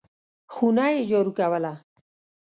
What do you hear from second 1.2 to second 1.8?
کوله!